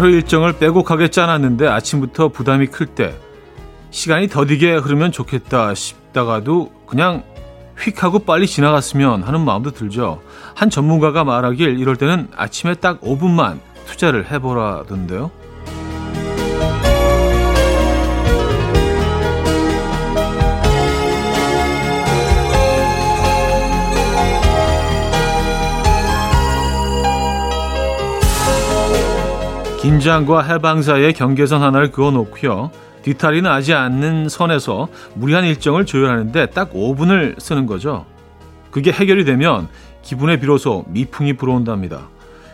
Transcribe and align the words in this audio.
하루 0.00 0.12
일정을 0.12 0.54
빼곡하게 0.54 1.08
짜놨는데 1.08 1.68
아침부터 1.68 2.28
부담이 2.28 2.68
클 2.68 2.86
때 2.86 3.14
시간이 3.90 4.28
더디게 4.28 4.76
흐르면 4.76 5.12
좋겠다 5.12 5.74
싶다가도 5.74 6.72
그냥 6.86 7.22
휙 7.78 8.02
하고 8.02 8.20
빨리 8.20 8.46
지나갔으면 8.46 9.24
하는 9.24 9.44
마음도 9.44 9.72
들죠. 9.72 10.22
한 10.54 10.70
전문가가 10.70 11.24
말하길 11.24 11.78
이럴 11.78 11.96
때는 11.96 12.28
아침에 12.34 12.76
딱 12.76 13.02
5분만 13.02 13.58
투자를 13.84 14.30
해보라던데요. 14.30 15.30
긴장과 29.80 30.42
해방사의 30.42 31.14
경계선 31.14 31.62
하나를 31.62 31.90
그어놓고요. 31.90 32.70
뒤탈이 33.02 33.40
나지 33.40 33.72
않는 33.72 34.28
선에서 34.28 34.88
무리한 35.14 35.44
일정을 35.44 35.86
조율하는데 35.86 36.46
딱 36.50 36.74
5분을 36.74 37.40
쓰는 37.40 37.64
거죠. 37.64 38.04
그게 38.70 38.92
해결이 38.92 39.24
되면 39.24 39.68
기분에 40.02 40.38
비로소 40.38 40.84
미풍이 40.88 41.32
불어온답니다. 41.32 42.08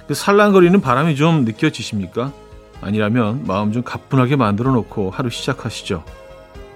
그 0.06 0.14
살랑거리는 0.14 0.80
바람이 0.80 1.16
좀 1.16 1.44
느껴지십니까? 1.44 2.32
아니라면 2.80 3.42
마음 3.44 3.72
좀 3.72 3.82
가뿐하게 3.82 4.36
만들어 4.36 4.70
놓고 4.70 5.10
하루 5.10 5.28
시작하시죠. 5.28 6.04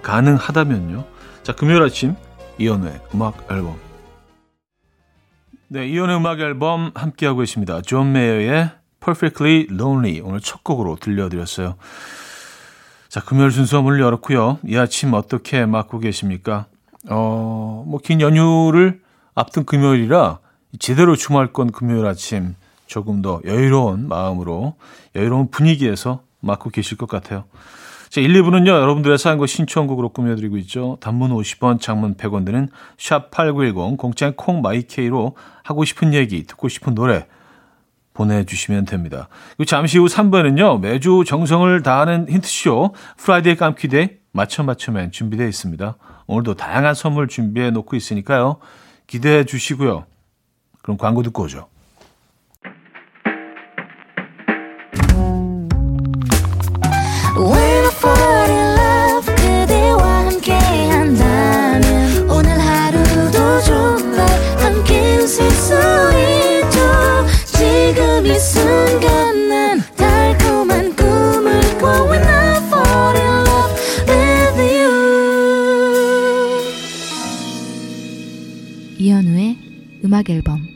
가능하다면요. 0.01 1.05
자, 1.43 1.53
금요일 1.53 1.81
아침 1.81 2.15
이연우의 2.57 2.99
음악 3.15 3.47
앨범. 3.49 3.77
네, 5.69 5.87
이현우의 5.87 6.17
음악 6.17 6.41
앨범 6.41 6.91
함께하고 6.93 7.39
계십니다. 7.39 7.81
존 7.81 8.11
메이어의 8.11 8.80
Perfectly 9.03 9.67
Lonely 9.71 10.21
오늘 10.21 10.39
첫 10.39 10.63
곡으로 10.63 10.95
들려드렸어요. 10.95 11.75
자, 13.09 13.19
금요일 13.21 13.51
순서 13.51 13.81
문을 13.81 13.99
열었고요. 13.99 14.59
이 14.65 14.77
아침 14.77 15.13
어떻게 15.13 15.65
맞고 15.65 15.99
계십니까? 15.99 16.67
어, 17.09 17.83
뭐 17.87 17.99
긴 18.03 18.21
연휴를 18.21 19.01
앞둔 19.35 19.65
금요일이라 19.65 20.39
제대로 20.79 21.15
주말 21.15 21.51
건 21.51 21.71
금요일 21.71 22.05
아침 22.05 22.55
조금 22.85 23.21
더 23.21 23.41
여유로운 23.45 24.07
마음으로 24.07 24.75
여유로운 25.15 25.49
분위기에서 25.49 26.21
맞고 26.39 26.69
계실 26.69 26.97
것 26.97 27.09
같아요. 27.09 27.45
자, 28.09 28.19
1, 28.21 28.33
2부는요. 28.33 28.67
여러분들의 28.67 29.17
사연과 29.17 29.47
신청곡으로 29.47 30.09
꾸며드리고 30.09 30.57
있죠. 30.57 30.97
단문 30.99 31.31
50원, 31.31 31.79
장문 31.79 32.15
100원 32.15 32.45
드는 32.45 32.67
샵8910 32.97 33.97
공짜인 33.97 34.33
콩 34.35 34.75
마이K로 34.75 35.35
하고 35.63 35.85
싶은 35.85 36.13
얘기, 36.13 36.43
듣고 36.43 36.67
싶은 36.67 36.93
노래 36.93 37.25
보내주시면 38.13 38.85
됩니다. 38.85 39.27
그리고 39.51 39.65
잠시 39.65 39.97
후 39.97 40.05
3부에는요. 40.05 40.79
매주 40.79 41.23
정성을 41.25 41.81
다하는 41.83 42.27
힌트쇼 42.29 42.93
Friday 43.17 43.55
깜퀴데이 43.55 44.09
맞춰 44.31 44.63
맞춰맨 44.63 45.11
준비되어 45.11 45.47
있습니다. 45.47 45.95
오늘도 46.27 46.55
다양한 46.55 46.93
선물 46.93 47.27
준비해 47.27 47.71
놓고 47.71 47.95
있으니까요. 47.95 48.57
기대해 49.07 49.43
주시고요. 49.45 50.05
그럼 50.81 50.97
광고 50.97 51.21
듣고 51.23 51.43
오죠. 51.43 51.67
음악 80.21 80.29
앨범 80.29 80.67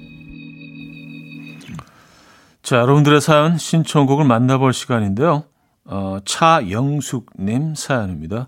자, 2.64 2.78
여러분들의 2.78 3.22
사연 3.22 3.60
신청곡을 3.60 4.26
만나볼 4.26 4.74
시간인데요. 4.74 5.44
어, 5.86 6.18
차영숙님 6.26 7.76
사연입니다. 7.76 8.48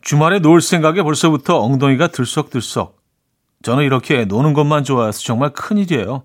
주말에 0.00 0.38
놀 0.38 0.62
생각에 0.62 1.02
벌써부터 1.02 1.60
엉덩이가 1.60 2.08
들썩들썩. 2.08 2.96
저는 3.62 3.84
이렇게 3.84 4.24
노는 4.24 4.54
것만 4.54 4.84
좋아해서 4.84 5.20
정말 5.20 5.50
큰일이에요. 5.50 6.22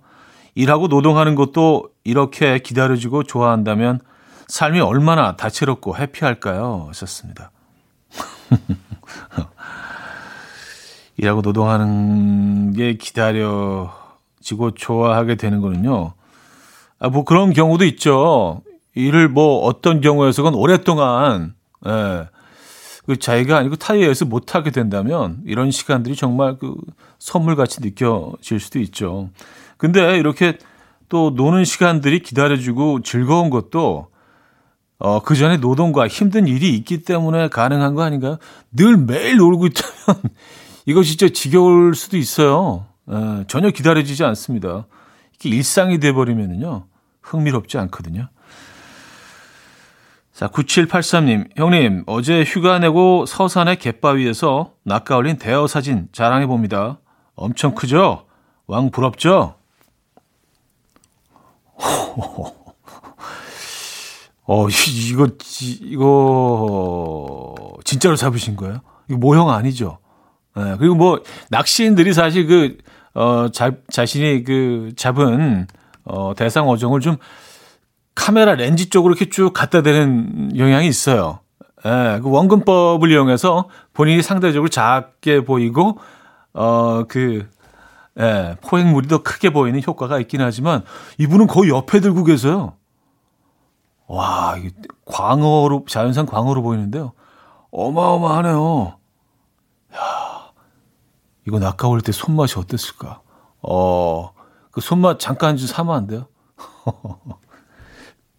일하고 0.56 0.88
노동하는 0.88 1.36
것도 1.36 1.90
이렇게 2.06 2.60
기다려주고 2.60 3.24
좋아한다면 3.24 4.00
삶이 4.48 4.80
얼마나 4.80 5.36
다채롭고 5.36 5.98
해피할까요? 5.98 6.86
하셨습니다. 6.88 7.52
일하고 11.18 11.42
노동하는 11.42 12.74
게 12.74 12.94
기다려지고 12.94 14.72
좋아하게 14.76 15.36
되는 15.36 15.62
거는요. 15.62 16.14
아, 17.00 17.10
뭐 17.10 17.24
그런 17.26 17.54
경우도 17.54 17.86
있죠. 17.86 18.62
일을 18.96 19.30
뭐 19.30 19.60
어떤 19.60 20.02
경우에서건 20.02 20.56
오랫동안, 20.56 21.54
예, 21.86 22.28
그 23.06 23.18
자기가 23.18 23.58
아니고 23.58 23.78
타이에 23.78 24.02
의해서 24.02 24.26
못하게 24.26 24.72
된다면 24.72 25.42
이런 25.46 25.72
시간들이 25.72 26.16
정말 26.16 26.58
그 26.58 26.76
선물같이 27.20 27.82
느껴질 27.82 28.60
수도 28.60 28.80
있죠. 28.80 29.30
근데 29.78 30.18
이렇게 30.18 30.58
또 31.08 31.32
노는 31.32 31.64
시간들이 31.64 32.20
기다려주고 32.22 33.02
즐거운 33.04 33.50
것도 33.50 34.08
어, 35.00 35.22
그 35.22 35.36
전에 35.36 35.58
노동과 35.58 36.08
힘든 36.08 36.48
일이 36.48 36.76
있기 36.76 37.04
때문에 37.04 37.50
가능한 37.50 37.94
거 37.94 38.02
아닌가요? 38.02 38.40
늘 38.72 38.98
매일 38.98 39.38
놀고 39.38 39.68
있다면 39.68 40.22
이거 40.88 41.04
진짜 41.04 41.28
지겨울 41.28 41.94
수도 41.96 42.16
있어요. 42.18 42.86
에, 43.12 43.44
전혀 43.48 43.70
기다려지지 43.72 44.24
않습니다. 44.24 44.88
이게 45.36 45.50
일상이 45.50 46.00
돼버리면은요, 46.00 46.88
흥미롭지 47.22 47.78
않거든요. 47.78 48.30
자, 50.32 50.48
9783님, 50.48 51.50
형님, 51.58 52.06
어제 52.08 52.46
휴가 52.46 52.80
내고 52.80 53.26
서산의 53.26 53.80
갯바위에서 53.80 54.76
낚아올린 54.84 55.38
대어 55.38 55.68
사진 55.68 56.08
자랑해 56.14 56.48
봅니다. 56.48 57.00
엄청 57.36 57.76
크죠? 57.76 58.26
왕 58.66 58.90
부럽죠? 58.90 59.56
어, 64.50 64.68
이거, 64.70 65.28
이거, 65.82 67.54
진짜로 67.84 68.16
잡으신 68.16 68.56
거예요? 68.56 68.80
이거 69.10 69.18
모형 69.18 69.50
아니죠? 69.50 70.00
네, 70.58 70.76
그리고 70.78 70.96
뭐 70.96 71.22
낚시인들이 71.50 72.14
사실 72.14 72.48
그 72.48 72.78
어, 73.14 73.50
자, 73.50 73.72
자신이 73.92 74.44
그 74.44 74.92
잡은 74.96 75.68
어, 76.04 76.34
대상 76.36 76.68
어종을 76.70 77.00
좀 77.00 77.18
카메라 78.16 78.56
렌즈 78.56 78.90
쪽으로 78.90 79.14
이렇게 79.14 79.30
쭉 79.30 79.54
갖다 79.54 79.82
대는 79.82 80.58
영향이 80.58 80.88
있어요. 80.88 81.40
예, 81.86 82.20
그 82.22 82.30
원근법을 82.30 83.12
이용해서 83.12 83.70
본인이 83.94 84.22
상대적으로 84.22 84.70
작게 84.70 85.46
보이고 85.46 86.00
어, 86.54 87.04
그 87.08 87.48
예, 88.20 88.56
포획물이 88.62 89.08
더 89.08 89.22
크게 89.22 89.52
보이는 89.52 89.80
효과가 89.86 90.20
있긴 90.20 90.42
하지만 90.42 90.84
이분은 91.20 91.48
거의 91.48 91.70
옆에 91.70 92.00
들고 92.00 92.24
계세요. 92.24 92.74
와, 94.08 94.56
이게 94.58 94.72
광어로 95.06 95.86
자연산 95.88 96.26
광어로 96.26 96.62
보이는데요. 96.64 97.14
어마어마하네요. 97.72 98.97
야. 101.48 101.50
이거 101.50 101.60
낚아올 101.60 102.02
때 102.02 102.12
손맛이 102.12 102.60
어땠을까? 102.60 103.22
어, 103.62 104.32
그 104.72 104.82
손맛 104.82 105.20
잠깐 105.20 105.58
좀 105.58 105.68
사면 105.68 105.96
안 105.96 106.08
돼요? 106.08 106.28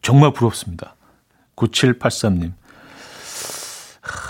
정말 0.03 0.33
부럽습니다. 0.33 0.95
9783님. 1.57 2.53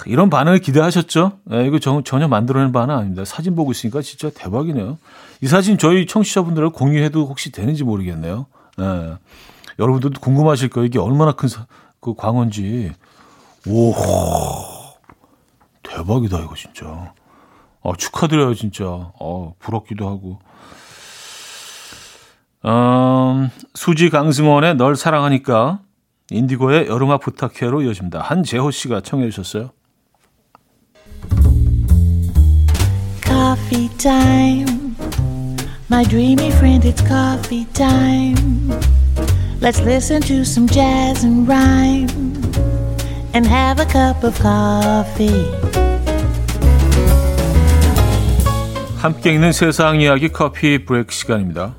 이런 0.07 0.31
반응을 0.31 0.59
기대하셨죠? 0.61 1.39
네, 1.45 1.67
이거 1.67 1.79
저, 1.79 2.03
전혀 2.03 2.27
만들어낸 2.27 2.73
반응 2.73 2.97
아닙니다. 2.97 3.25
사진 3.25 3.55
보고 3.55 3.71
있으니까 3.71 4.03
진짜 4.03 4.31
대박이네요. 4.31 4.99
이 5.41 5.47
사진 5.47 5.79
저희 5.79 6.07
청취자분들과 6.07 6.71
공유해도 6.71 7.27
혹시 7.27 7.53
되는지 7.53 7.85
모르겠네요. 7.85 8.47
네. 8.77 9.15
여러분들도 9.79 10.21
궁금하실 10.21 10.71
거예요. 10.71 10.87
이게 10.87 10.99
얼마나 10.99 11.33
큰 11.33 11.49
그 12.01 12.15
광어인지. 12.15 12.93
오, 13.67 13.95
대박이다, 15.83 16.41
이거 16.41 16.55
진짜. 16.55 17.13
어, 17.81 17.97
축하드려요, 17.97 18.55
진짜. 18.55 18.85
어, 18.87 19.55
부럽기도 19.59 20.09
하고. 20.09 20.39
음, 22.65 23.51
수지 23.75 24.11
강승원의 24.11 24.77
널 24.77 24.97
사랑하니까 24.97 25.81
인디고의 26.31 26.89
여름아 26.89 27.19
부탁해로 27.19 27.83
이어집니다. 27.83 28.21
한재호 28.21 28.71
씨가 28.71 29.01
청해 29.01 29.31
주셨어요. 29.31 29.71
Coffee 33.25 33.89
time. 33.99 34.97
My 35.91 36.05
dreamy 36.05 36.49
friend, 36.49 36.87
it's 36.87 37.01
coffee 37.07 37.67
time. 37.73 38.69
Let's 39.61 39.81
listen 39.81 40.21
to 40.23 40.43
some 40.45 40.69
jazz 40.69 41.25
and 41.25 41.49
rhyme 41.49 42.09
and 43.35 43.47
have 43.47 43.81
a 43.81 43.87
cup 43.87 44.23
of 44.23 44.39
coffee. 44.39 45.49
함께 48.99 49.33
있는 49.33 49.53
세상 49.53 50.01
이야기 50.01 50.29
커피 50.29 50.85
브레이크 50.85 51.15
시간입니다. 51.15 51.75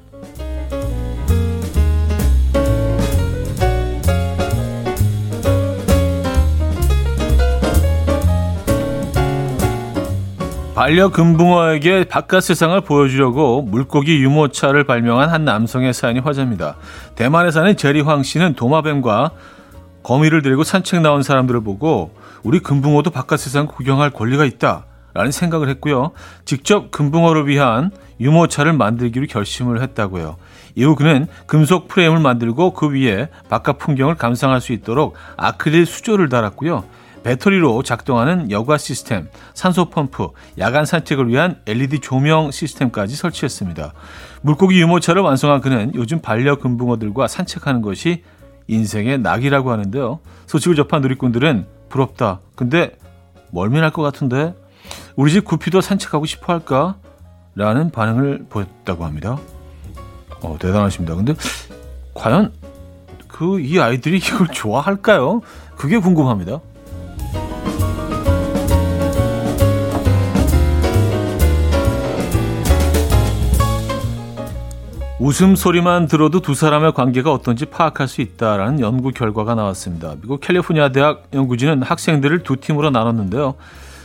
반려금붕어에게 10.76 12.06
바깥 12.06 12.42
세상을 12.42 12.80
보여주려고 12.80 13.64
물고기 13.64 14.24
유모차를 14.24 14.86
발명한 14.86 15.28
한 15.28 15.44
남성의 15.44 15.94
사연이 15.94 16.20
화제입니다. 16.20 16.78
대만에 17.16 17.52
사는 17.52 17.76
제리 17.76 18.00
황 18.00 18.24
씨는 18.24 18.54
도마뱀과 18.54 19.32
거미를 20.04 20.42
들고 20.42 20.64
산책 20.64 21.02
나온 21.02 21.22
사람들을 21.22 21.66
보고 21.66 22.12
우리 22.44 22.60
금붕어도 22.60 23.10
바깥 23.10 23.42
세상 23.42 23.68
구경할 23.68 24.12
권리가 24.12 24.46
있다. 24.46 24.86
라는 25.14 25.32
생각을 25.32 25.70
했고요. 25.70 26.12
직접 26.46 26.92
금붕어를 26.92 27.48
위한 27.48 27.92
유모차를 28.20 28.74
만들기로 28.74 29.28
결심을 29.28 29.82
했다고요. 29.82 30.38
이후 30.76 30.96
그는 30.96 31.28
금속 31.46 31.88
프레임을 31.88 32.20
만들고 32.20 32.74
그 32.74 32.90
위에 32.90 33.30
바깥 33.50 33.80
풍경을 33.80 34.16
감상할 34.16 34.62
수 34.62 34.74
있도록 34.74 35.16
아크릴 35.38 35.86
수조를 35.86 36.30
달았고요. 36.30 36.84
배터리로 37.24 37.84
작동하는 37.84 38.50
여과 38.50 38.78
시스템, 38.78 39.28
산소 39.54 39.90
펌프, 39.90 40.30
야간 40.58 40.86
산책을 40.86 41.28
위한 41.28 41.60
LED 41.68 42.00
조명 42.00 42.52
시스템까지 42.52 43.16
설치했습니다. 43.16 43.94
물고기 44.42 44.80
유모차를 44.80 45.22
완성한 45.22 45.62
그는 45.62 45.92
요즘 45.96 46.22
반려 46.22 46.58
금붕어들과 46.58 47.28
산책하는 47.28 47.82
것이 47.82 48.24
인생의 48.68 49.20
낙이라고 49.20 49.72
하는데요. 49.72 50.20
소식을 50.46 50.76
접한 50.76 51.02
누리꾼들은 51.02 51.66
부럽다. 51.90 52.40
근데 52.56 52.98
멀미날 53.52 53.92
것 53.92 54.02
같은데 54.02 54.54
우리 55.16 55.32
집 55.32 55.46
구피도 55.46 55.82
산책하고 55.82 56.26
싶어 56.26 56.54
할까? 56.54 56.96
라는 57.56 57.90
반응을 57.92 58.46
보였다고 58.50 59.06
합니다. 59.06 59.38
어, 60.42 60.58
대단하십니다. 60.60 61.16
근데 61.16 61.34
과연 62.14 62.54
그 63.28 63.60
이 63.60 63.80
아이들이 63.80 64.18
이걸 64.24 64.48
좋아할까요? 64.48 65.42
그게 65.78 65.98
궁금합니다. 65.98 66.60
웃음소리만 75.20 76.08
들어도 76.08 76.40
두 76.40 76.54
사람의 76.54 76.94
관계가 76.94 77.32
어떤지 77.34 77.66
파악할 77.66 78.08
수 78.08 78.22
있다라는 78.22 78.80
연구 78.80 79.12
결과가 79.12 79.54
나왔습니다. 79.54 80.16
미국 80.22 80.40
캘리포니아 80.40 80.90
대학 80.94 81.28
연구진은 81.34 81.84
학생들을 81.84 82.44
두 82.44 82.56
팀으로 82.56 82.90
나눴는데요. 82.90 83.56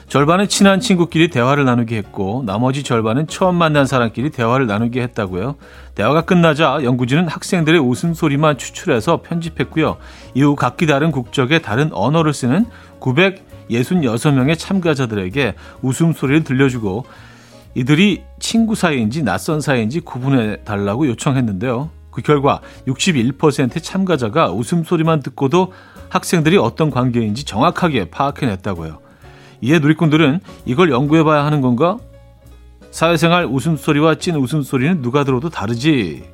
절반은 0.08 0.48
친한 0.48 0.80
친구끼리 0.80 1.28
대화를 1.28 1.64
나누게 1.64 1.96
했고 1.96 2.42
나머지 2.46 2.82
절반은 2.82 3.26
처음 3.26 3.56
만난 3.56 3.86
사람끼리 3.86 4.30
대화를 4.30 4.66
나누게 4.66 5.02
했다고요. 5.02 5.56
대화가 5.94 6.22
끝나자 6.22 6.80
연구진은 6.82 7.28
학생들의 7.28 7.80
웃음소리만 7.80 8.58
추출해서 8.58 9.22
편집했고요. 9.22 9.96
이후 10.34 10.56
각기 10.56 10.86
다른 10.86 11.10
국적의 11.10 11.62
다른 11.62 11.90
언어를 11.92 12.32
쓰는 12.32 12.66
966명의 13.00 14.58
참가자들에게 14.58 15.54
웃음소리를 15.82 16.44
들려주고 16.44 17.06
이들이 17.74 18.22
친구 18.38 18.74
사이인지 18.74 19.24
낯선 19.24 19.60
사이인지 19.60 20.00
구분해 20.00 20.58
달라고 20.64 21.08
요청했는데요. 21.08 21.90
그 22.10 22.22
결과 22.22 22.60
61%의 22.86 23.82
참가자가 23.82 24.52
웃음소리만 24.52 25.20
듣고도 25.20 25.72
학생들이 26.08 26.56
어떤 26.56 26.90
관계인지 26.90 27.44
정확하게 27.44 28.10
파악해냈다고요. 28.10 29.03
이에 29.64 29.78
누리꾼들은 29.78 30.40
이걸 30.66 30.90
연구해봐야 30.90 31.42
하는 31.46 31.62
건가? 31.62 31.96
사회생활 32.90 33.46
웃음소리와 33.46 34.16
찐 34.16 34.36
웃음소리는 34.36 35.00
누가 35.00 35.24
들어도 35.24 35.48
다르지? 35.48 36.28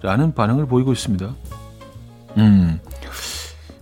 라는 0.00 0.34
반응을 0.34 0.66
보이고 0.66 0.90
있습니다. 0.90 1.34
음. 2.38 2.80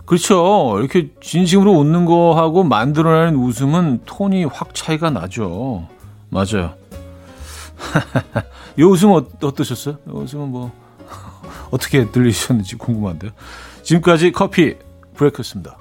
그렇죠. 0.05 0.75
이렇게 0.79 1.11
진심으로 1.21 1.71
웃는 1.71 2.03
거하고 2.03 2.65
만들어내는 2.65 3.39
웃음은 3.39 4.01
톤이 4.05 4.43
확 4.45 4.75
차이가 4.75 5.09
나죠. 5.09 5.87
맞아요. 6.29 6.75
이 8.77 8.83
웃음 8.83 9.11
어, 9.11 9.25
어떠셨어요? 9.41 9.97
이 10.05 10.11
웃음은 10.11 10.49
뭐 10.49 10.71
어떻게 11.71 12.11
들리셨는지 12.11 12.75
궁금한데요. 12.75 13.31
지금까지 13.81 14.33
커피 14.33 14.75
브레이크였습니다. 15.15 15.77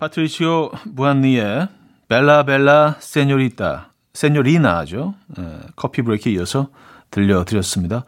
파트리시오 0.00 0.70
무안니의 0.86 1.68
벨라 2.08 2.42
벨라 2.44 2.96
세뇨리타 2.98 3.92
세뇨리나죠. 4.14 5.14
네, 5.36 5.58
커피 5.76 6.02
브레이크에 6.02 6.32
이어서 6.32 6.68
들려드렸습니다. 7.10 8.04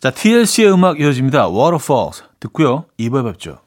자, 0.00 0.10
TLC의 0.10 0.72
음악 0.72 1.00
이어집니다. 1.00 1.50
Waterfalls 1.50 2.22
듣고요. 2.38 2.86
2부에 2.98 3.24
뵙죠. 3.24 3.58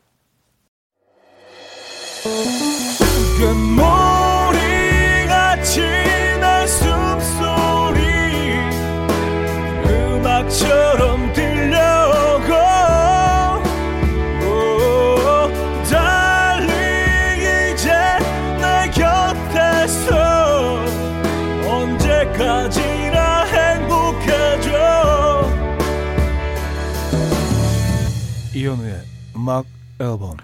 음악 29.48 29.66
앨범 30.02 30.36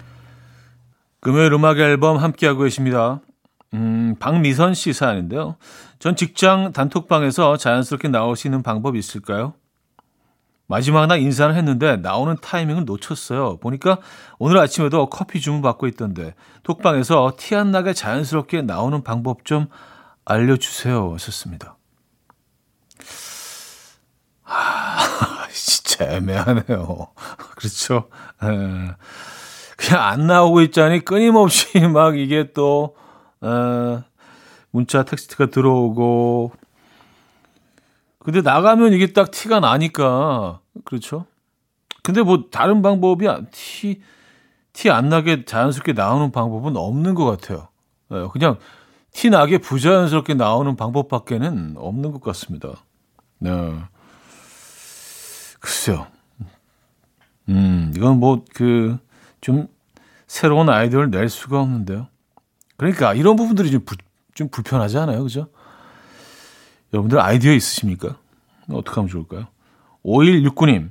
금요일 1.20 1.52
음악 1.52 1.78
앨범 1.78 2.16
함께하고 2.16 2.62
계십니다. 2.62 3.20
음, 3.74 4.16
박미선 4.18 4.72
씨 4.72 4.94
사연인데요. 4.94 5.56
전 5.98 6.16
직장 6.16 6.72
단톡방에서 6.72 7.58
자연스럽게 7.58 8.08
나올 8.08 8.34
수 8.34 8.46
있는 8.46 8.62
방법이 8.62 8.98
있을까요? 8.98 9.52
마지막 10.66 11.06
날 11.06 11.20
인사를 11.20 11.54
했는데 11.54 11.96
나오는 11.96 12.34
타이밍을 12.40 12.86
놓쳤어요. 12.86 13.58
보니까 13.58 13.98
오늘 14.38 14.56
아침에도 14.58 15.10
커피 15.10 15.38
주문 15.38 15.60
받고 15.60 15.86
있던데 15.88 16.34
톡방에서 16.62 17.34
티 17.36 17.54
안 17.56 17.72
나게 17.72 17.92
자연스럽게 17.92 18.62
나오는 18.62 19.04
방법 19.04 19.44
좀 19.44 19.66
알려주세요. 20.24 21.12
하셨습니다. 21.12 21.76
하, 24.44 25.46
진짜 25.52 26.06
애매하네요. 26.06 27.08
그렇죠. 27.64 28.08
에, 28.42 28.46
예. 28.46 28.94
그냥 29.76 30.02
안 30.02 30.26
나오고 30.26 30.60
있자니 30.62 31.00
끊임없이 31.04 31.80
막 31.88 32.18
이게 32.18 32.52
또, 32.52 32.94
에, 33.42 34.02
문자 34.70 35.04
텍스트가 35.04 35.46
들어오고, 35.46 36.52
근데 38.18 38.40
나가면 38.42 38.92
이게 38.92 39.12
딱 39.12 39.30
티가 39.30 39.60
나니까, 39.60 40.60
그렇죠. 40.84 41.26
근데 42.02 42.22
뭐 42.22 42.44
다른 42.50 42.82
방법이 42.82 43.26
티, 43.50 44.02
티 44.74 44.90
안 44.90 45.08
나게 45.08 45.44
자연스럽게 45.44 45.94
나오는 45.94 46.32
방법은 46.32 46.76
없는 46.76 47.14
것 47.14 47.24
같아요. 47.24 47.68
에, 48.12 48.16
예, 48.16 48.28
그냥 48.32 48.58
티 49.12 49.30
나게 49.30 49.58
부자연스럽게 49.58 50.34
나오는 50.34 50.76
방법밖에는 50.76 51.76
없는 51.78 52.12
것 52.12 52.20
같습니다. 52.20 52.84
네. 53.38 53.50
글쎄요. 55.60 56.13
음, 57.48 57.92
이건 57.96 58.18
뭐, 58.20 58.44
그, 58.54 58.98
좀, 59.40 59.68
새로운 60.26 60.68
아이디어를 60.68 61.10
낼 61.10 61.28
수가 61.28 61.60
없는데요. 61.60 62.08
그러니까, 62.76 63.14
이런 63.14 63.36
부분들이 63.36 63.70
좀, 63.70 63.84
부, 63.84 63.96
좀 64.34 64.48
불편하지 64.48 64.98
않아요? 64.98 65.22
그죠? 65.22 65.48
여러분들 66.92 67.20
아이디어 67.20 67.52
있으십니까? 67.52 68.16
어떻게 68.70 68.94
하면 68.94 69.08
좋을까요? 69.08 69.46
5169님. 70.04 70.90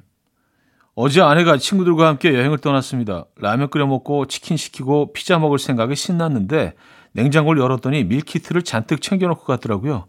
어제 0.96 1.22
아내가 1.22 1.58
친구들과 1.58 2.08
함께 2.08 2.34
여행을 2.36 2.60
떠났습니다. 2.60 3.26
라면 3.38 3.70
끓여 3.70 3.88
먹고 3.88 4.28
치킨 4.28 4.58
시키고 4.58 5.12
피자 5.14 5.40
먹을 5.40 5.58
생각에 5.58 5.96
신났는데 5.96 6.74
냉장고를 7.14 7.62
열었더니 7.62 8.04
밀키트를 8.04 8.64
잔뜩 8.64 9.02
챙겨놓고 9.02 9.44
갔더라고요. 9.44 10.06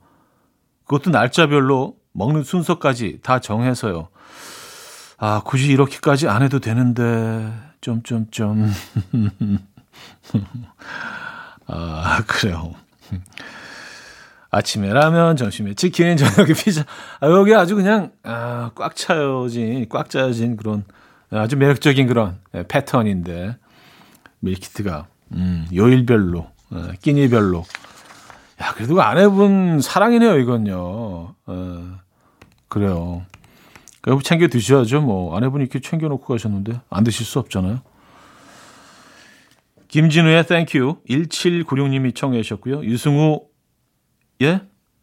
그것도 0.85 1.11
날짜별로 1.11 1.97
먹는 2.13 2.43
순서까지 2.43 3.21
다 3.23 3.39
정해서요. 3.39 4.09
아, 5.26 5.40
굳이 5.43 5.73
이렇게까지 5.73 6.28
안 6.28 6.43
해도 6.43 6.59
되는데, 6.59 7.50
좀, 7.81 8.02
좀, 8.02 8.26
좀. 8.31 8.71
아, 11.66 12.23
그래요. 12.26 12.75
아침에 14.50 14.93
라면, 14.93 15.37
점심에 15.37 15.73
치킨, 15.76 16.19
저녁에 16.19 16.52
피자. 16.52 16.85
아, 17.21 17.31
여기 17.31 17.54
아주 17.54 17.75
그냥, 17.75 18.12
아, 18.23 18.73
꽉 18.75 18.95
차여진, 18.95 19.88
꽉 19.88 20.11
짜여진 20.11 20.59
그런 20.59 20.85
아주 21.31 21.57
매력적인 21.57 22.07
그런 22.07 22.38
패턴인데 22.69 23.57
밀키트가 24.40 25.07
음, 25.33 25.66
요일별로 25.75 26.47
어, 26.71 26.88
끼니별로 27.00 27.64
야 28.62 28.73
그래도 28.75 29.02
아내분 29.02 29.81
사랑이네요 29.81 30.38
이건요. 30.38 31.35
어, 31.47 31.99
그래요. 32.69 33.25
여보 34.07 34.23
챙겨 34.23 34.49
드셔야죠. 34.49 35.01
뭐 35.01 35.37
아내분이 35.37 35.65
이렇게 35.65 35.81
챙겨놓고 35.81 36.27
가셨는데 36.27 36.81
안 36.91 37.05
드실 37.05 37.25
수 37.25 37.39
없잖아요. 37.39 37.81
김진우의 39.89 40.47
Thank 40.47 40.82
You 40.82 41.03
1796님이 41.09 42.15
청해 42.15 42.43
주셨고요. 42.43 42.85
유승우의 42.85 43.41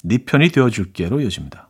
네 0.04 0.18
편이 0.26 0.50
되어줄게로 0.50 1.22
이어집니다. 1.22 1.70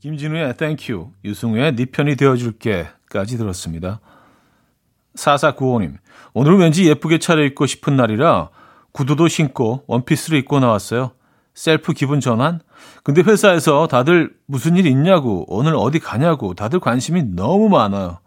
김진우의 0.00 0.56
Thank 0.56 0.91
You 0.91 1.12
유승우의 1.24 1.76
네 1.76 1.84
편이 1.86 2.16
되어줄게까지 2.16 3.38
들었습니다. 3.38 4.00
4495님 5.14 5.96
오늘은 6.34 6.58
왠지 6.58 6.88
예쁘게 6.88 7.18
차려입고 7.18 7.66
싶은 7.66 7.96
날이라 7.96 8.50
구두도 8.92 9.28
신고 9.28 9.84
원피스를 9.86 10.38
입고 10.40 10.60
나왔어요. 10.60 11.12
셀프 11.54 11.92
기분 11.92 12.20
전환? 12.20 12.60
근데 13.02 13.22
회사에서 13.22 13.86
다들 13.88 14.32
무슨 14.46 14.76
일 14.76 14.86
있냐고, 14.86 15.44
오늘 15.48 15.74
어디 15.76 15.98
가냐고, 15.98 16.54
다들 16.54 16.80
관심이 16.80 17.22
너무 17.24 17.68
많아요. 17.68 18.18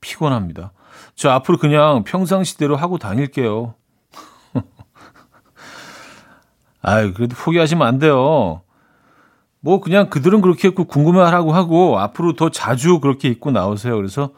피곤합니다. 0.00 0.72
저 1.14 1.30
앞으로 1.30 1.58
그냥 1.58 2.04
평상시대로 2.04 2.76
하고 2.76 2.98
다닐게요. 2.98 3.74
아유, 6.82 7.12
그래도 7.14 7.34
포기하시면 7.36 7.86
안 7.86 7.98
돼요. 7.98 8.62
뭐, 9.60 9.80
그냥 9.80 10.10
그들은 10.10 10.40
그렇게 10.40 10.68
입고 10.68 10.84
궁금해 10.84 11.20
하라고 11.20 11.52
하고, 11.52 11.98
앞으로 11.98 12.34
더 12.34 12.50
자주 12.50 13.00
그렇게 13.00 13.28
입고 13.28 13.50
나오세요. 13.50 13.96
그래서 13.96 14.30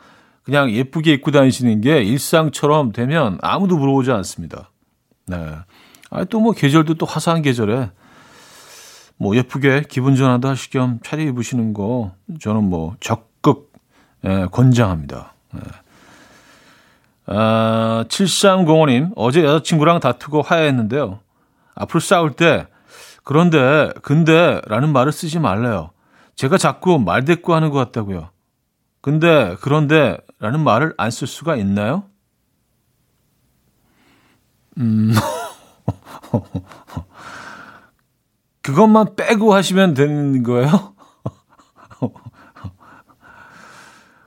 그냥 0.42 0.70
예쁘게 0.70 1.12
입고 1.14 1.30
다니시는 1.32 1.80
게 1.80 2.02
일상처럼 2.02 2.92
되면 2.92 3.38
아무도 3.42 3.76
물어보지 3.76 4.10
않습니다. 4.12 4.70
네. 5.26 5.36
아, 6.10 6.24
또 6.24 6.40
뭐 6.40 6.52
계절도 6.52 6.94
또 6.94 7.06
화사한 7.06 7.42
계절에 7.42 7.90
뭐 9.20 9.36
예쁘게 9.36 9.82
기분 9.86 10.16
전환도 10.16 10.48
하실 10.48 10.70
겸 10.70 10.98
차려 11.04 11.22
입으시는 11.24 11.74
거 11.74 12.12
저는 12.40 12.64
뭐 12.64 12.96
적극 13.00 13.70
예, 14.24 14.46
권장합니다. 14.50 15.34
예. 15.56 15.60
아, 17.26 18.06
7305님 18.08 19.12
어제 19.16 19.44
여자친구랑 19.44 20.00
다투고 20.00 20.40
화해했는데요. 20.40 21.20
앞으로 21.74 22.00
싸울 22.00 22.32
때 22.32 22.66
그런데 23.22 23.92
근데 24.00 24.62
라는 24.66 24.90
말을 24.90 25.12
쓰지 25.12 25.38
말래요. 25.38 25.90
제가 26.34 26.56
자꾸 26.56 26.98
말대꾸하는 26.98 27.68
것 27.68 27.78
같다고요. 27.78 28.30
근데 29.02 29.54
그런데 29.60 30.16
라는 30.38 30.60
말을 30.60 30.94
안 30.96 31.10
쓸 31.10 31.26
수가 31.28 31.56
있나요? 31.56 32.04
음. 34.78 35.12
그것만 38.70 39.16
빼고 39.16 39.54
하시면 39.54 39.94
되는 39.94 40.42
거예요? 40.42 40.94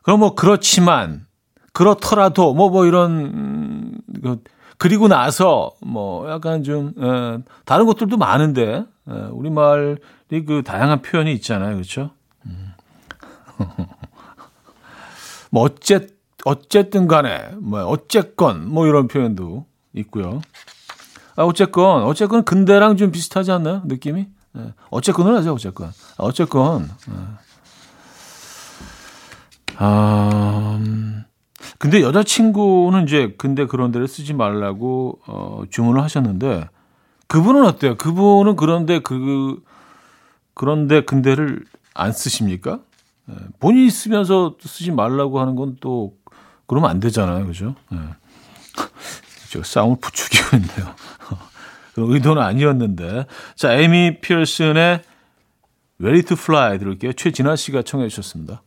그럼 0.04 0.20
뭐 0.20 0.36
그렇지만 0.36 1.26
그렇더라도 1.72 2.54
뭐뭐 2.54 2.72
뭐 2.72 2.86
이런 2.86 3.12
음, 3.12 3.98
그리고 4.78 5.08
나서 5.08 5.72
뭐 5.82 6.30
약간 6.30 6.64
좀 6.64 6.94
에, 6.98 7.44
다른 7.66 7.86
것들도 7.86 8.18
많은데 8.18 8.86
에, 9.10 9.14
우리 9.32 9.50
말이 9.50 9.98
그 10.46 10.62
다양한 10.64 11.02
표현이 11.02 11.32
있잖아요, 11.34 11.76
그렇죠? 11.76 12.12
음. 12.46 12.74
뭐 15.52 15.64
어쨌 15.64 16.10
어쨌든 16.46 17.08
간에 17.08 17.52
뭐 17.58 17.84
어쨌건 17.86 18.70
뭐 18.70 18.88
이런 18.88 19.08
표현도 19.08 19.66
있고요. 19.94 20.42
아, 21.36 21.44
어쨌건, 21.44 22.04
어쨌건 22.04 22.44
근대랑 22.44 22.98
좀 22.98 23.12
비슷하지 23.12 23.52
않나요? 23.52 23.82
느낌이? 23.86 24.28
네. 24.54 24.74
어쨌건을 24.92 25.36
하죠, 25.38 25.54
어쨌건. 25.54 25.88
아, 25.88 26.24
어쨌건. 26.24 26.90
네. 27.08 27.16
아, 29.78 30.78
음. 30.80 31.24
근데 31.80 32.02
여자친구는 32.02 33.04
이제 33.04 33.34
근데 33.38 33.66
그런 33.66 33.92
데를 33.92 34.08
쓰지 34.08 34.34
말라고 34.34 35.20
어, 35.26 35.64
주문을 35.70 36.02
하셨는데 36.04 36.70
그분은 37.28 37.66
어때요? 37.66 37.98
그분은 37.98 38.56
그런데 38.56 39.00
그 39.00 39.62
그런데 40.54 41.04
근데를 41.04 41.66
안 41.94 42.12
쓰십니까? 42.12 42.80
네. 43.26 43.36
본인이 43.60 43.90
쓰면서 43.90 44.56
쓰지 44.62 44.92
말라고 44.92 45.40
하는 45.40 45.56
건 45.56 45.78
또 45.82 46.14
그러면 46.68 46.90
안 46.90 47.00
되잖아요, 47.00 47.46
그죠? 47.46 47.76
네. 49.54 49.60
저 49.60 49.64
싸움을 49.64 49.98
부추기고 50.02 50.58
있네요. 50.58 50.96
의도는 51.96 52.42
아니었는데. 52.42 53.28
자, 53.56 53.74
에미 53.74 54.20
피어슨의 54.20 55.02
Ready 56.02 56.24
to 56.24 56.38
Fly 56.38 56.80
들을게요. 56.80 57.14
최진아 57.14 57.56
씨가 57.56 57.84
청해 57.84 58.08
주셨습니다. 58.10 58.64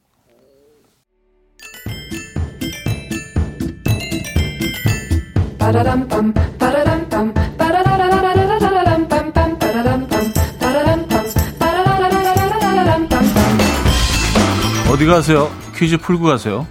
어디 14.88 15.04
가세요? 15.04 15.50
퀴즈 15.74 15.98
풀고 15.98 16.24
가세요. 16.24 16.66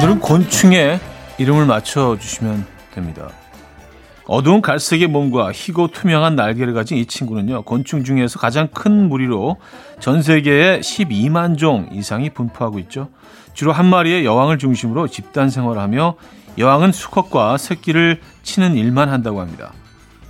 오늘은 0.00 0.20
곤충의 0.20 0.98
이름을 1.36 1.66
맞춰주시면 1.66 2.64
됩니다. 2.94 3.28
어두운 4.26 4.62
갈색의 4.62 5.08
몸과 5.08 5.52
희고 5.52 5.88
투명한 5.88 6.36
날개를 6.36 6.72
가진 6.72 6.96
이 6.96 7.04
친구는요, 7.04 7.64
곤충 7.64 8.02
중에서 8.02 8.38
가장 8.38 8.68
큰 8.68 9.10
무리로 9.10 9.58
전 10.00 10.22
세계에 10.22 10.80
12만 10.80 11.58
종 11.58 11.90
이상이 11.92 12.30
분포하고 12.30 12.78
있죠. 12.78 13.10
주로 13.52 13.72
한 13.72 13.84
마리의 13.84 14.24
여왕을 14.24 14.56
중심으로 14.56 15.06
집단 15.06 15.50
생활을 15.50 15.82
하며 15.82 16.14
여왕은 16.56 16.92
수컷과 16.92 17.58
새끼를 17.58 18.22
치는 18.42 18.76
일만 18.76 19.10
한다고 19.10 19.42
합니다. 19.42 19.74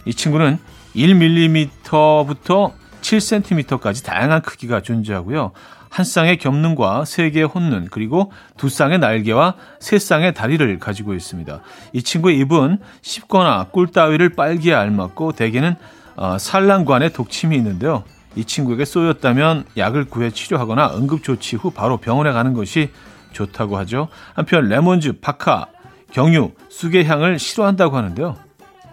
이 0.05 0.13
친구는 0.13 0.59
1mm부터 0.97 2.73
7cm까지 3.03 4.05
다양한 4.05 4.43
크기가 4.43 4.81
존재하고요. 4.81 5.53
한 5.91 6.05
쌍의 6.05 6.39
겹눈과 6.39 7.05
세 7.05 7.31
개의 7.31 7.47
혼눈 7.47 7.89
그리고 7.91 8.33
두 8.57 8.69
쌍의 8.69 9.01
날개와 9.01 9.57
세 9.81 9.99
쌍의 9.99 10.35
다리를 10.35 10.79
가지고 10.79 11.15
있습니다. 11.15 11.61
이 11.93 12.03
친구의 12.03 12.39
입은 12.39 12.79
씹거나 13.03 13.67
꿀 13.73 13.89
따위를 13.89 14.31
빨기에 14.31 14.73
알맞고 14.73 15.33
대개는 15.33 15.75
어, 16.17 16.39
산란관에 16.39 17.11
독침이 17.11 17.57
있는데요. 17.57 18.05
이 18.37 18.45
친구에게 18.45 18.85
쏘였다면 18.85 19.65
약을 19.77 20.05
구해 20.05 20.31
치료하거나 20.31 20.95
응급조치 20.95 21.57
후 21.57 21.71
바로 21.73 21.97
병원에 21.97 22.31
가는 22.31 22.53
것이 22.53 22.91
좋다고 23.33 23.77
하죠. 23.79 24.09
한편 24.35 24.69
레몬즙, 24.69 25.21
파카, 25.21 25.67
경유, 26.13 26.53
쑥의 26.69 27.05
향을 27.05 27.39
싫어한다고 27.39 27.97
하는데요. 27.97 28.37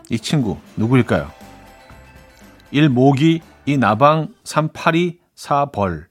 이 0.09 0.17
친구 0.17 0.57
누구일까요? 0.75 1.31
1. 2.71 2.89
모기, 2.89 3.41
2. 3.65 3.77
나방, 3.77 4.29
3. 4.43 4.69
파리, 4.73 5.19
4. 5.35 5.67
벌. 5.67 6.07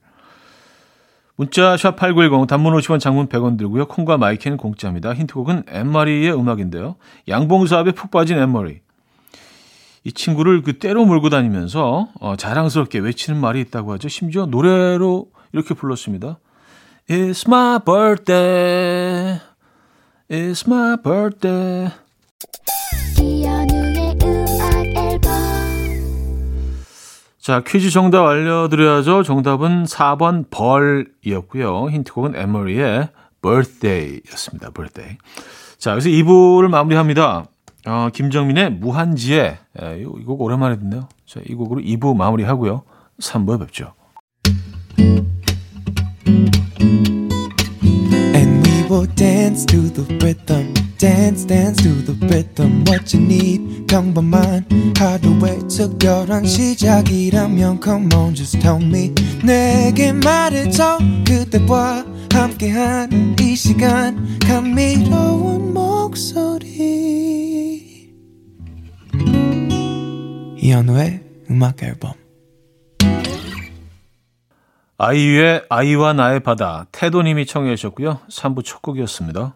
문자 1.37 1.75
샵8910 1.75 2.47
단문 2.47 2.73
50원 2.73 2.99
장문 2.99 3.27
100원 3.27 3.59
들고요. 3.59 3.85
콩과 3.85 4.17
마이크는 4.17 4.57
공짜입니다. 4.57 5.13
힌트곡은 5.13 5.65
엠마리의 5.69 6.33
음악인데요. 6.33 6.95
양봉사업에 7.27 7.91
푹 7.91 8.09
빠진 8.09 8.39
엠마리. 8.39 8.81
이 10.03 10.11
친구를 10.11 10.63
그 10.63 10.79
때로 10.79 11.05
몰고 11.05 11.29
다니면서 11.29 12.09
어, 12.19 12.35
자랑스럽게 12.37 12.99
외치는 12.99 13.39
말이 13.39 13.61
있다고 13.61 13.93
하죠. 13.93 14.09
심지어 14.09 14.47
노래로 14.47 15.27
이렇게 15.53 15.75
불렀습니다. 15.75 16.39
It's 17.07 17.47
my 17.47 17.79
birthday. 17.85 19.39
It's 20.29 20.67
my 20.67 20.97
birthday. 20.97 21.91
자, 27.47 27.61
퀴즈 27.65 27.91
정답 27.91 28.25
알려드려야죠. 28.25 29.23
정답은 29.23 29.85
4번 29.85 30.49
벌이었고요. 30.49 31.89
힌트곡은 31.91 32.35
에머리의 32.35 33.07
birthday였습니다. 33.41 34.71
birthday. 34.71 35.17
자, 35.77 35.91
여기서 35.91 36.09
2부를 36.09 36.67
마무리합니다. 36.67 37.45
어, 37.85 38.09
김정민의 38.13 38.71
무한지혜. 38.71 39.59
예, 39.81 39.97
이곡 39.97 40.41
오랜만에 40.41 40.77
듣네요. 40.77 41.07
자, 41.25 41.39
이 41.47 41.53
곡으로 41.53 41.79
2부 41.79 42.17
마무리하고요. 42.17 42.83
3부에 43.21 43.59
뵙죠. 43.61 43.93
And 48.35 48.67
we 48.67 48.83
will 48.89 49.07
dance 49.15 49.65
to 49.67 49.83
the 49.93 50.03
rhythm. 50.17 50.86
Dance 50.97 51.45
dance 51.45 51.81
to 51.83 51.89
the 52.03 52.13
rhythm 52.27 52.83
what 52.87 53.15
you 53.15 53.23
need. 53.23 53.85
평범한 53.87 54.65
하루의 54.97 55.59
특별한 55.67 56.45
시작이라면 56.45 57.79
come 57.83 58.09
on 58.15 58.35
just 58.35 58.59
tell 58.59 58.83
me. 58.83 59.13
내게 59.43 60.11
말해줘. 60.11 60.97
그대와 61.25 62.05
함께한 62.33 63.35
이 63.39 63.55
시간. 63.55 64.39
감미로운 64.39 65.73
목소리. 65.73 66.67
이현우의 70.57 71.21
음악 71.51 71.83
앨범. 71.83 72.13
아이유의 74.99 75.65
아이와 75.69 76.13
나의 76.13 76.39
바다 76.39 76.87
태도님이 76.91 77.45
청해 77.45 77.75
주셨고요. 77.75 78.19
3부 78.29 78.65
첫 78.65 78.81
곡이었습니다. 78.81 79.55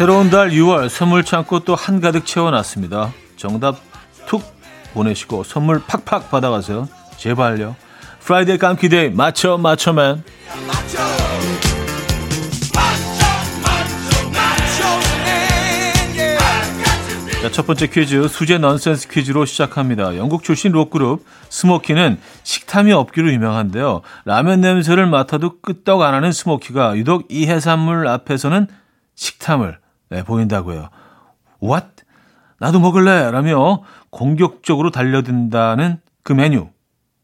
새로운 0.00 0.30
달 0.30 0.48
6월 0.52 0.88
선물 0.88 1.24
창고 1.24 1.60
또 1.60 1.74
한가득 1.74 2.24
채워놨습니다. 2.24 3.12
정답 3.36 3.76
툭 4.24 4.42
보내시고 4.94 5.44
선물 5.44 5.82
팍팍 5.86 6.30
받아가세요. 6.30 6.88
제발요. 7.18 7.76
Friday 8.20 8.56
깜퀴데이 8.56 9.10
맞춰 9.10 9.58
맞춰맨. 9.58 10.24
자, 17.42 17.50
첫 17.50 17.66
번째 17.66 17.86
퀴즈 17.88 18.26
수제 18.26 18.56
넌센스 18.56 19.06
퀴즈로 19.06 19.44
시작합니다. 19.44 20.16
영국 20.16 20.44
출신 20.44 20.72
록그룹 20.72 21.26
스모키는 21.50 22.18
식탐이 22.44 22.92
없기로 22.92 23.30
유명한데요. 23.34 24.00
라면 24.24 24.62
냄새를 24.62 25.04
맡아도 25.04 25.60
끄떡 25.60 26.00
안 26.00 26.14
하는 26.14 26.32
스모키가 26.32 26.96
유독 26.96 27.26
이 27.28 27.46
해산물 27.46 28.08
앞에서는 28.08 28.66
식탐을 29.14 29.78
네, 30.10 30.24
보인다고요. 30.24 30.88
What? 31.62 31.86
나도 32.58 32.80
먹을래! 32.80 33.30
라며 33.30 33.82
공격적으로 34.10 34.90
달려든다는 34.90 36.00
그 36.22 36.32
메뉴. 36.32 36.68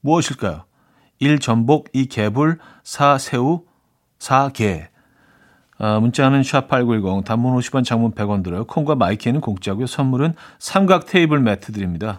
무엇일까요? 0.00 0.64
1. 1.18 1.40
전복, 1.40 1.88
2. 1.92 2.06
개불, 2.06 2.58
4. 2.84 3.18
새우, 3.18 3.64
4. 4.18 4.50
게. 4.50 4.88
아, 5.78 5.98
문자는 6.00 6.40
샵8910, 6.40 7.24
단문 7.24 7.54
50원, 7.58 7.84
장문 7.84 8.12
100원 8.12 8.42
들어요. 8.42 8.64
콩과 8.64 8.94
마이K는 8.94 9.40
공짜고요. 9.40 9.86
선물은 9.86 10.34
삼각 10.58 11.06
테이블 11.06 11.40
매트 11.40 11.72
드립니다. 11.72 12.18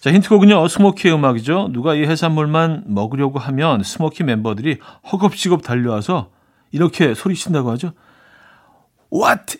자, 0.00 0.12
힌트곡은요. 0.12 0.66
스모키의 0.66 1.14
음악이죠. 1.14 1.68
누가 1.72 1.94
이 1.94 2.02
해산물만 2.02 2.84
먹으려고 2.86 3.38
하면 3.38 3.82
스모키 3.82 4.24
멤버들이 4.24 4.78
허겁지겁 5.12 5.62
달려와서 5.62 6.30
이렇게 6.72 7.14
소리친다고 7.14 7.70
하죠. 7.72 7.92
What 9.10 9.56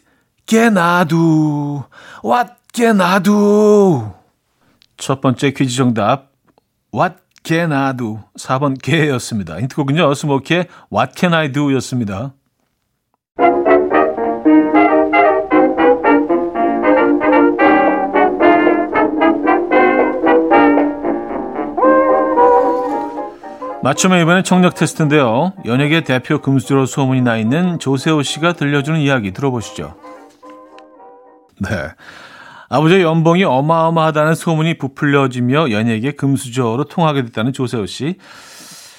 can 0.47 0.77
I 0.79 1.05
do? 1.05 1.85
What 2.23 2.55
can 2.73 3.01
I 3.01 3.23
do? 3.23 4.13
첫 4.97 5.21
번째 5.21 5.53
퀴즈 5.53 5.77
정답 5.77 6.31
What 6.93 7.17
can 7.45 7.73
I 7.73 7.97
do? 7.97 8.21
4번 8.39 8.81
개였습니다. 8.83 9.59
힌트곡은요. 9.61 10.13
스모키의 10.15 10.67
What 10.93 11.15
can 11.17 11.35
I 11.35 11.53
do? 11.53 11.73
였습니다. 11.77 12.35
맞춤의 23.89 24.21
이번엔 24.21 24.45
청력 24.45 24.75
테스트인데요. 24.75 25.55
연예계 25.65 26.03
대표 26.03 26.43
금수저로 26.43 26.85
소문이 26.85 27.23
나 27.23 27.39
있는 27.39 27.79
조세호 27.79 28.23
씨가 28.23 28.53
들려주는 28.53 29.01
이야기 29.01 29.33
들어보시죠. 29.33 29.95
네. 31.61 31.71
아버지의 32.69 33.01
연봉이 33.01 33.45
어마어마하다는 33.45 34.35
소문이 34.35 34.77
부풀려지며 34.77 35.71
연예계 35.71 36.13
금수저로 36.13 36.85
통하게 36.85 37.23
됐다는 37.23 37.55
조세호 37.55 37.87
씨. 37.87 38.19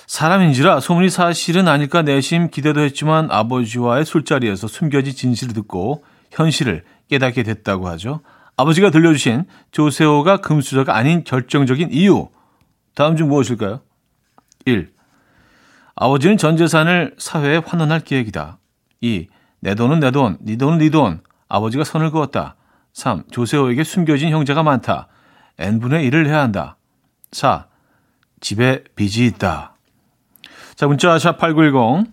사람인지라 0.08 0.80
소문이 0.80 1.12
사실은 1.12 1.68
아닐까 1.68 2.02
내심 2.02 2.50
기대도 2.50 2.82
했지만 2.82 3.28
아버지와의 3.30 4.06
술자리에서 4.06 4.68
숨겨진 4.68 5.14
진실을 5.14 5.54
듣고 5.54 6.04
현실을 6.32 6.84
깨닫게 7.12 7.44
됐다고 7.44 7.88
하죠. 7.90 8.22
아버지가 8.58 8.90
들려주신 8.90 9.46
조세호가 9.70 10.38
금수저가 10.38 10.96
아닌 10.96 11.24
결정적인 11.24 11.90
이유. 11.92 12.30
다음 12.96 13.16
중 13.16 13.30
무엇일까요? 13.30 13.82
1. 14.70 14.92
아버지는 15.96 16.38
전 16.38 16.56
재산을 16.58 17.16
사회에 17.18 17.58
환원할 17.58 18.00
계획이다. 18.02 18.58
2. 19.02 19.28
내 19.60 19.76
돈은 19.76 20.00
내 20.00 20.12
돈, 20.12 20.38
네 20.42 20.56
돈은 20.56 20.78
네 20.78 20.90
돈. 20.90 21.22
아버지가 21.50 21.84
선을 21.84 22.12
그었다. 22.12 22.56
3. 22.94 23.24
조세호에게 23.32 23.84
숨겨진 23.84 24.30
형제가 24.30 24.64
많다. 24.64 25.08
n분의 25.58 26.10
1을 26.10 26.28
해야 26.28 26.42
한다. 26.42 26.78
4. 27.32 27.66
집에 28.40 28.84
빚이 28.96 29.26
있다. 29.26 29.76
자, 30.76 30.88
문자 30.88 31.16
샵8910. 31.18 32.06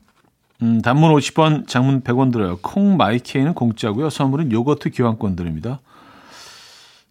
음, 0.63 0.81
단문 0.81 1.15
50원, 1.15 1.69
장문 1.69 2.03
100원 2.03 2.33
들어요. 2.33 2.59
콩 2.63 2.97
마이케이는 2.97 3.55
공짜고요. 3.55 4.11
선물은 4.11 4.51
요거트 4.53 4.91
교환권 4.95 5.37
드립니다. 5.37 5.81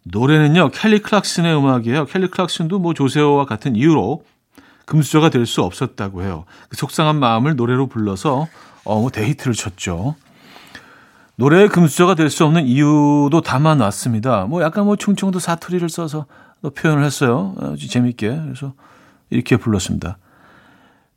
노래는요. 0.02 0.70
켈리 0.70 0.98
클락슨의 0.98 1.56
음악이에요. 1.56 2.06
켈리 2.06 2.28
클락슨도 2.28 2.78
뭐 2.78 2.92
조세호와 2.94 3.46
같은 3.46 3.76
이유로 3.76 4.24
금수저가 4.86 5.28
될 5.30 5.46
수 5.46 5.62
없었다고 5.62 6.22
해요. 6.22 6.44
그 6.68 6.76
속상한 6.76 7.16
마음을 7.16 7.56
노래로 7.56 7.88
불러서 7.88 8.48
어, 8.84 9.00
뭐 9.00 9.10
데이트를 9.10 9.52
쳤죠. 9.54 10.14
노래의 11.36 11.68
금수저가 11.68 12.14
될 12.14 12.30
수 12.30 12.44
없는 12.46 12.66
이유도 12.66 13.42
담아놨습니다. 13.44 14.46
뭐 14.46 14.62
약간 14.62 14.86
뭐 14.86 14.96
충청도 14.96 15.38
사투리를 15.38 15.86
써서 15.90 16.26
표현을 16.74 17.04
했어요. 17.04 17.54
아주 17.60 17.88
재밌게. 17.88 18.28
그래서 18.28 18.72
이렇게 19.28 19.56
불렀습니다. 19.58 20.18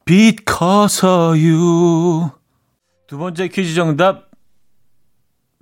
Because 0.06 1.06
you. 1.08 2.32
두 3.08 3.18
번째 3.18 3.48
퀴즈 3.48 3.74
정답 3.76 4.30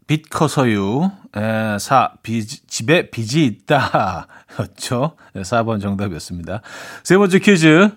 빚커 0.08 0.48
에, 1.38 1.78
사 1.80 2.14
빚, 2.24 2.68
집에 2.68 3.12
빚이 3.12 3.46
있다. 3.46 4.28
네, 5.34 5.42
4번 5.42 5.80
정답이었습니다. 5.80 6.62
세 7.04 7.18
번째 7.18 7.40
퀴즈 7.40 7.90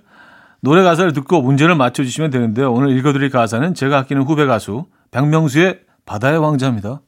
노래 0.60 0.82
가사를 0.82 1.12
듣고 1.14 1.40
문제를 1.40 1.74
맞춰주시면 1.74 2.30
되는데요. 2.30 2.70
오늘 2.70 2.96
읽어드릴 2.96 3.30
가사는 3.30 3.74
제가 3.74 3.98
아끼는 3.98 4.22
후배 4.24 4.44
가수 4.44 4.84
백명수의 5.10 5.80
바다의 6.04 6.38
왕자입니다. 6.38 7.00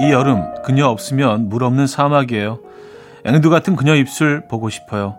이 0.00 0.10
여름 0.10 0.42
그녀 0.62 0.86
없으면 0.86 1.50
물 1.50 1.62
없는 1.62 1.86
사막이에요. 1.86 2.60
앵두 3.24 3.50
같은 3.50 3.76
그녀 3.76 3.94
입술 3.94 4.46
보고 4.48 4.70
싶어요. 4.70 5.16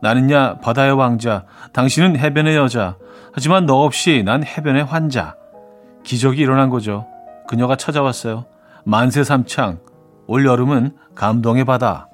나는야 0.00 0.58
바다의 0.58 0.92
왕자, 0.92 1.44
당신은 1.72 2.18
해변의 2.18 2.56
여자. 2.56 2.96
하지만 3.32 3.66
너 3.66 3.82
없이 3.82 4.22
난 4.24 4.44
해변의 4.44 4.84
환자. 4.84 5.34
기적이 6.04 6.42
일어난 6.42 6.70
거죠. 6.70 7.06
그녀가 7.48 7.76
찾아왔어요. 7.76 8.44
만세 8.84 9.24
삼창. 9.24 9.78
올 10.26 10.46
여름은 10.46 10.96
감동의 11.14 11.64
바다. 11.64 12.08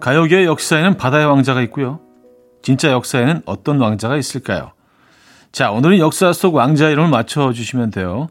가요계의 0.00 0.46
역사에는 0.46 0.96
바다의 0.96 1.26
왕자가 1.26 1.60
있고요. 1.62 2.00
진짜 2.62 2.90
역사에는 2.90 3.42
어떤 3.44 3.80
왕자가 3.80 4.16
있을까요? 4.16 4.72
자, 5.52 5.72
오늘은 5.72 5.98
역사 5.98 6.32
속 6.32 6.54
왕자 6.54 6.88
이름을 6.90 7.10
맞춰주시면 7.10 7.90
돼요. 7.90 8.28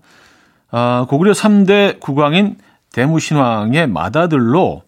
아, 0.71 1.05
고구려 1.09 1.33
3대 1.33 1.99
국왕인 1.99 2.57
대무신왕의 2.93 3.87
맏아들로 3.87 4.83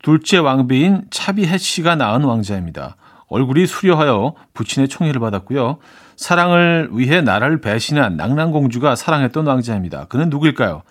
둘째 0.00 0.38
왕비인 0.38 1.06
차비해 1.10 1.58
씨가 1.58 1.96
낳은 1.96 2.22
왕자입니다. 2.22 2.96
얼굴이 3.28 3.66
수려하여 3.66 4.34
부친의 4.54 4.88
총애를 4.88 5.20
받았고요. 5.20 5.78
사랑을 6.16 6.88
위해 6.92 7.20
나라를 7.20 7.60
배신한 7.60 8.16
낭랑공주가 8.16 8.94
사랑했던 8.94 9.46
왕자입니다. 9.46 10.04
그는 10.04 10.30
누구일까요? 10.30 10.82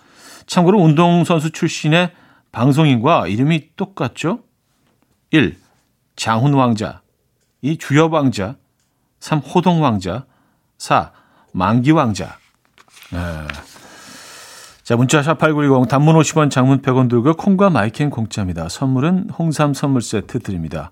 참고로 0.46 0.80
운동선수 0.80 1.52
출신의 1.52 2.12
방송인과 2.52 3.28
이름이 3.28 3.70
똑같죠? 3.78 4.40
1. 5.32 5.56
장훈 6.16 6.54
왕자 6.54 7.02
2. 7.62 7.78
주엽 7.78 8.14
왕자 8.14 8.56
3. 9.20 9.40
호동 9.40 9.82
왕자 9.82 10.26
4. 10.80 11.12
만기 11.54 11.92
왕자 11.92 12.38
네. 13.12 13.20
자, 14.84 14.96
문자 14.96 15.22
샵8910 15.22 15.88
단문 15.88 16.16
50원 16.16 16.50
장문 16.50 16.82
100원 16.82 17.10
들고 17.10 17.36
콩과 17.36 17.70
마이K는 17.70 18.10
공짜입니다. 18.10 18.70
선물은 18.70 19.30
홍삼 19.38 19.76
선물 19.76 20.02
세트 20.02 20.40
드립니다. 20.40 20.90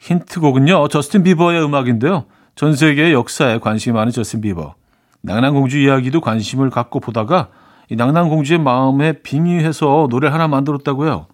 힌트곡은요. 0.00 0.88
저스틴 0.88 1.22
비버의 1.22 1.64
음악인데요. 1.64 2.26
전 2.56 2.74
세계의 2.76 3.14
역사에 3.14 3.58
관심이 3.58 3.94
많은 3.94 4.12
저스틴 4.12 4.42
비버. 4.42 4.74
낭낭공주 5.22 5.78
이야기도 5.78 6.20
관심을 6.20 6.68
갖고 6.68 7.00
보다가 7.00 7.48
이 7.88 7.96
낭낭공주의 7.96 8.60
마음에 8.60 9.22
빙의해서 9.22 10.08
노래 10.10 10.28
하나 10.28 10.46
만들었다고요. 10.46 11.26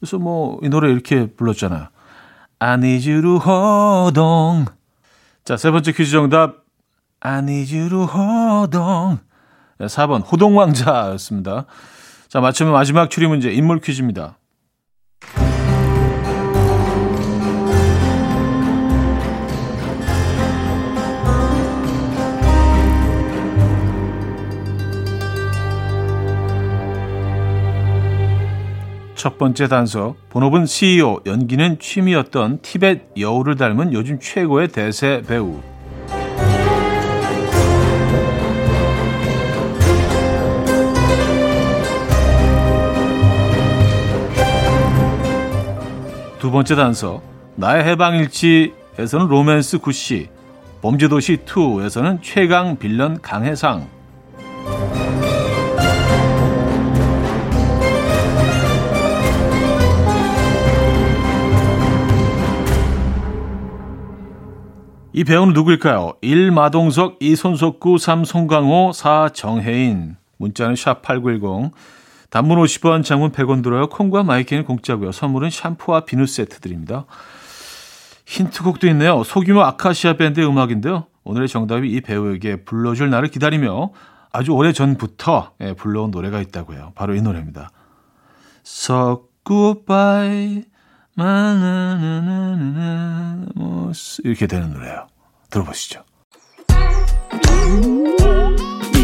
그래서 0.00 0.18
뭐 0.18 0.58
이 0.62 0.70
노래 0.70 0.90
이렇게 0.90 1.26
불렀잖아요. 1.26 1.88
Hold 2.62 4.20
on. 4.20 4.66
자, 5.44 5.58
세 5.58 5.70
번째 5.70 5.92
퀴즈 5.92 6.10
정답. 6.12 6.63
Hold 7.24 8.76
on. 8.76 9.20
4번 9.80 10.22
호동왕자였습니다. 10.30 11.64
자, 12.28 12.40
맞추면 12.40 12.72
마지막 12.72 13.10
추리 13.10 13.26
문제 13.26 13.50
인물 13.50 13.80
퀴즈입니다. 13.80 14.38
첫 29.14 29.38
번째 29.38 29.68
단서 29.68 30.16
본업은 30.28 30.66
CEO, 30.66 31.20
연기는 31.24 31.78
취미였던 31.78 32.58
티벳 32.60 33.18
여우를 33.18 33.56
닮은 33.56 33.94
요즘 33.94 34.20
최고의 34.20 34.68
대세 34.68 35.22
배우. 35.26 35.62
번째 46.54 46.76
단서 46.76 47.20
나의 47.56 47.82
해방일지에서는 47.82 49.26
로맨스 49.26 49.78
구씨, 49.78 50.28
범죄도시 50.82 51.38
2에서는 51.38 52.20
최강 52.22 52.76
빌런 52.78 53.20
강해상. 53.20 53.88
이 65.12 65.24
배우는 65.24 65.54
누구일까요? 65.54 66.12
1. 66.20 66.52
마동석, 66.52 67.16
2. 67.18 67.34
손석구, 67.34 67.98
3. 67.98 68.24
송강호, 68.24 68.92
4. 68.92 69.30
정해인. 69.30 70.16
문자는 70.36 70.74
샵8910. 70.74 71.72
단문 72.34 72.58
50원, 72.58 73.04
장문 73.04 73.30
100원 73.30 73.62
들어요. 73.62 73.88
콩과 73.88 74.24
마이K는 74.24 74.64
공짜고요. 74.64 75.12
선물은 75.12 75.50
샴푸와 75.50 76.00
비누 76.00 76.26
세트 76.26 76.58
드립니다. 76.58 77.04
힌트곡도 78.26 78.88
있네요. 78.88 79.22
소규모 79.22 79.62
아카시아 79.62 80.14
밴드의 80.14 80.44
음악인데요. 80.44 81.06
오늘의 81.22 81.46
정답이 81.46 81.88
이 81.88 82.00
배우에게 82.00 82.64
불러줄 82.64 83.08
날을 83.08 83.28
기다리며 83.28 83.92
아주 84.32 84.50
오래 84.50 84.72
전부터 84.72 85.52
예, 85.60 85.74
불러온 85.74 86.10
노래가 86.10 86.40
있다고요. 86.40 86.94
바로 86.96 87.14
이 87.14 87.22
노래입니다. 87.22 87.70
So 88.66 89.28
goodbye. 89.46 90.64
뭐 93.54 93.92
이렇게 94.24 94.48
되는 94.48 94.72
노래예요. 94.72 95.06
들어보시죠. 95.50 96.02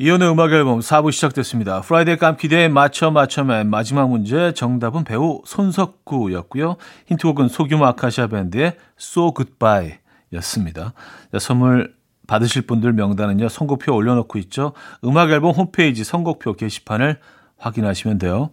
이현우의 0.00 0.30
음악 0.30 0.52
앨범 0.52 0.78
4부 0.78 1.10
시작됐습니다. 1.10 1.80
Friday 1.80 2.18
깜퀴데이 2.18 2.68
맞춰 2.68 3.10
맞춰맨 3.10 3.68
마지막 3.68 4.08
문제 4.08 4.52
정답은 4.54 5.02
배우 5.02 5.42
손석구였고요. 5.44 6.76
힌트곡은 7.06 7.48
소규모 7.48 7.84
아카시아 7.86 8.28
밴드의 8.28 8.76
So 8.96 9.34
Goodbye 9.34 9.98
였습니다. 10.34 10.92
자, 11.32 11.40
선물 11.40 11.96
받으실 12.28 12.62
분들 12.62 12.92
명단은요. 12.92 13.48
선곡표 13.48 13.92
올려놓고 13.92 14.38
있죠. 14.38 14.72
음악 15.02 15.30
앨범 15.30 15.50
홈페이지 15.50 16.04
선곡표 16.04 16.52
게시판을 16.52 17.18
확인하시면 17.56 18.18
돼요. 18.18 18.50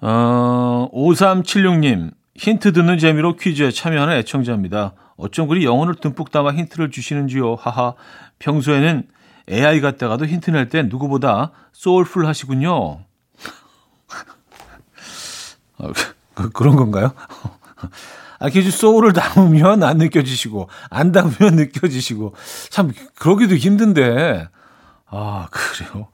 어, 0.00 0.88
5376님 0.92 2.10
힌트 2.34 2.72
듣는 2.72 2.98
재미로 2.98 3.36
퀴즈에 3.36 3.70
참여하는 3.70 4.16
애청자입니다. 4.16 4.94
어쩜 5.16 5.46
그리 5.46 5.64
영혼을 5.64 5.94
듬뿍 5.94 6.32
담아 6.32 6.50
힌트를 6.54 6.90
주시는지요. 6.90 7.54
하하. 7.54 7.94
평소에는 8.40 9.13
AI 9.50 9.80
같다가도 9.80 10.26
힌트 10.26 10.50
낼때 10.50 10.82
누구보다 10.84 11.52
소울풀 11.72 12.26
하시군요. 12.26 13.04
어, 15.78 15.92
그, 16.34 16.50
그런 16.50 16.76
건가요? 16.76 17.12
아, 18.38 18.48
계속 18.48 18.70
소울을 18.70 19.12
담으면 19.12 19.82
안 19.82 19.98
느껴지시고, 19.98 20.68
안 20.90 21.12
담으면 21.12 21.56
느껴지시고, 21.56 22.34
참, 22.68 22.92
그러기도 23.14 23.54
힘든데, 23.56 24.48
아, 25.06 25.48
그래요. 25.50 26.08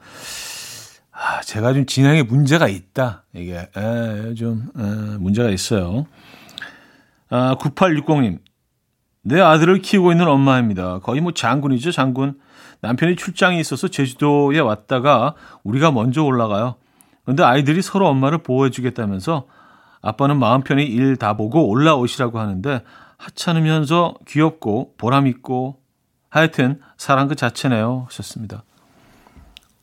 아, 1.13 1.41
제가 1.43 1.73
좀 1.73 1.87
진행에 1.87 2.23
문제가 2.23 2.69
있다. 2.69 3.25
이게, 3.35 3.69
에, 3.77 4.35
좀, 4.35 4.69
에, 4.79 4.83
문제가 5.19 5.51
있어요. 5.51 6.07
아, 7.31 7.57
9860님. 7.59 8.39
내 9.23 9.41
아들을 9.41 9.81
키우고 9.83 10.13
있는 10.13 10.29
엄마입니다. 10.29 11.01
거의 11.01 11.21
뭐 11.21 11.33
장군이죠, 11.33 11.93
장군. 11.93 12.39
남편이 12.83 13.17
출장이 13.17 13.61
있어서 13.61 13.89
제주도에 13.89 14.59
왔다가 14.61 15.35
우리가 15.65 15.91
먼저 15.91 16.23
올라가요. 16.23 16.77
그런데 17.25 17.43
아이들이 17.43 17.83
서로 17.83 18.09
엄마를 18.09 18.39
보호해주겠다면서 18.39 19.47
아빠는 20.03 20.39
마음 20.39 20.63
편히 20.63 20.85
일 20.87 21.17
다 21.17 21.35
보고 21.37 21.69
올라오시라고 21.69 22.39
하는데 22.39 22.83
하찮으면서 23.19 24.15
귀엽고 24.27 24.95
보람있고 24.97 25.79
하여튼 26.31 26.81
사랑 26.97 27.29
그 27.29 27.37
자체네요 27.37 28.07
하셨습니다. 28.09 28.63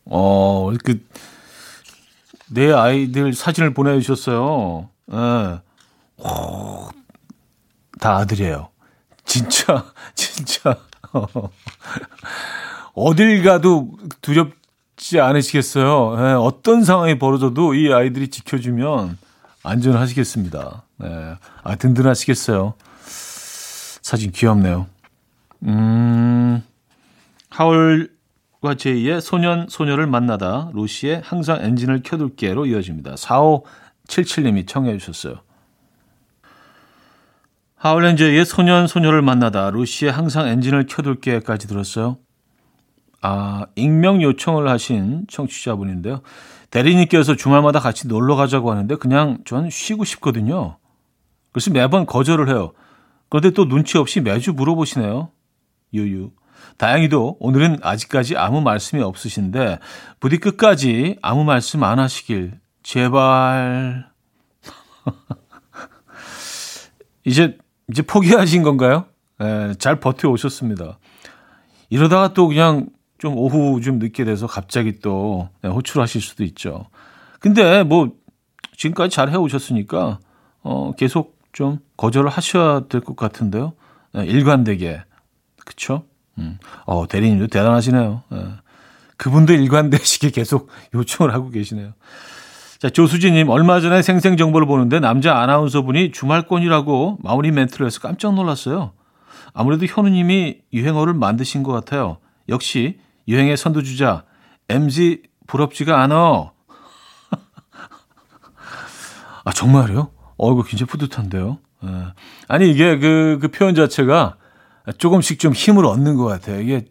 어, 0.05 0.71
그, 0.83 1.05
내 2.49 2.71
아이들 2.71 3.33
사진을 3.33 3.73
보내주셨어요. 3.73 4.89
예. 5.11 5.59
오, 6.23 6.89
다 7.99 8.15
아들이에요. 8.17 8.69
진짜, 9.25 9.85
진짜. 10.15 10.77
어딜 12.99 13.43
가도 13.43 13.91
두렵지 14.23 15.19
않으시겠어요. 15.19 16.15
예, 16.17 16.33
어떤 16.33 16.83
상황이 16.83 17.19
벌어져도 17.19 17.75
이 17.75 17.93
아이들이 17.93 18.29
지켜주면 18.29 19.19
안전하시겠습니다. 19.61 20.83
예, 21.03 21.35
아, 21.63 21.75
든든하시겠어요. 21.75 22.73
사진 24.01 24.31
귀엽네요. 24.31 24.87
음, 25.67 26.63
하울과 27.51 28.73
제이의 28.79 29.21
소년, 29.21 29.67
소녀를 29.69 30.07
만나다 30.07 30.71
루시의 30.73 31.21
항상 31.23 31.61
엔진을 31.61 32.01
켜둘게로 32.03 32.65
이어집니다. 32.65 33.13
4577님이 33.13 34.67
청해 34.67 34.97
주셨어요. 34.97 35.41
하울렌제의 37.75 38.43
소년, 38.43 38.87
소녀를 38.87 39.21
만나다 39.21 39.69
루시의 39.69 40.11
항상 40.11 40.47
엔진을 40.47 40.87
켜둘게까지 40.87 41.67
들었어요. 41.67 42.17
아, 43.21 43.65
익명 43.75 44.21
요청을 44.21 44.67
하신 44.69 45.25
청취자분인데요. 45.29 46.21
대리님께서 46.69 47.35
주말마다 47.35 47.79
같이 47.79 48.07
놀러 48.07 48.35
가자고 48.35 48.71
하는데 48.71 48.95
그냥 48.95 49.39
전 49.45 49.69
쉬고 49.69 50.03
싶거든요. 50.03 50.77
그래서 51.51 51.71
매번 51.71 52.05
거절을 52.05 52.49
해요. 52.49 52.73
그런데 53.29 53.51
또 53.51 53.67
눈치 53.67 53.97
없이 53.97 54.21
매주 54.21 54.53
물어보시네요. 54.53 55.31
유유. 55.93 56.31
다행히도 56.77 57.37
오늘은 57.39 57.79
아직까지 57.81 58.37
아무 58.37 58.61
말씀이 58.61 59.01
없으신데 59.01 59.79
부디 60.19 60.37
끝까지 60.37 61.17
아무 61.21 61.43
말씀 61.43 61.83
안 61.83 61.99
하시길 61.99 62.59
제발. 62.83 64.09
이제 67.25 67.57
이제 67.89 68.01
포기하신 68.01 68.63
건가요? 68.63 69.05
예, 69.41 69.73
잘 69.79 69.99
버텨 69.99 70.29
오셨습니다. 70.29 70.99
이러다가 71.89 72.33
또 72.33 72.47
그냥 72.47 72.87
좀 73.17 73.35
오후 73.37 73.81
좀 73.81 73.99
늦게 73.99 74.23
돼서 74.25 74.47
갑자기 74.47 74.99
또 74.99 75.49
네, 75.61 75.69
호출하실 75.69 76.21
수도 76.21 76.43
있죠. 76.43 76.85
근데 77.39 77.83
뭐 77.83 78.11
지금까지 78.75 79.15
잘 79.15 79.29
해오셨으니까 79.31 80.19
어 80.63 80.91
계속 80.95 81.37
좀 81.53 81.79
거절을 81.97 82.29
하셔야 82.29 82.81
될 82.87 83.01
것 83.01 83.15
같은데요. 83.15 83.73
네, 84.13 84.25
일관되게 84.25 85.01
그쵸? 85.65 86.03
음. 86.37 86.57
어 86.85 87.07
대리님도 87.07 87.47
대단하시네요. 87.47 88.23
네. 88.29 88.45
그분도 89.17 89.53
일관되시게 89.53 90.29
계속 90.29 90.69
요청을 90.93 91.33
하고 91.33 91.49
계시네요. 91.49 91.93
자, 92.79 92.89
조수진님, 92.91 93.49
얼마 93.49 93.79
전에 93.81 94.03
생생 94.03 94.37
정보를 94.37 94.67
보는데 94.67 94.99
남자 94.99 95.37
아나운서분이 95.37 96.11
주말권이라고 96.11 97.17
마무리 97.23 97.49
멘트를 97.51 97.87
해서 97.87 97.99
깜짝 97.99 98.35
놀랐어요. 98.35 98.91
아무래도 99.53 99.87
현우님이 99.87 100.59
유행어를 100.71 101.15
만드신 101.15 101.63
것 101.63 101.71
같아요. 101.71 102.17
역시 102.49 102.99
유행의 103.27 103.57
선두주자 103.57 104.23
MZ 104.69 105.23
부럽지가 105.47 106.01
않어. 106.01 106.53
아 109.43 109.51
정말요? 109.51 110.11
어 110.37 110.51
이거 110.51 110.63
굉장히 110.63 110.89
뿌듯한데요. 110.89 111.59
예. 111.85 112.13
아니 112.47 112.71
이게 112.71 112.97
그, 112.97 113.37
그 113.41 113.49
표현 113.49 113.75
자체가 113.75 114.37
조금씩 114.97 115.39
좀 115.39 115.53
힘을 115.53 115.85
얻는 115.85 116.15
것 116.15 116.25
같아요. 116.25 116.61
이게 116.61 116.85